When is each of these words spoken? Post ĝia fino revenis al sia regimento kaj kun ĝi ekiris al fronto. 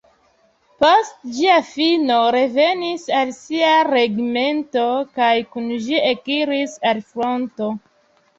Post 0.83 1.17
ĝia 1.39 1.57
fino 1.67 2.15
revenis 2.35 3.03
al 3.19 3.33
sia 3.41 3.75
regimento 3.89 4.87
kaj 5.21 5.29
kun 5.53 5.69
ĝi 5.85 6.01
ekiris 6.15 6.75
al 6.95 7.05
fronto. 7.13 7.71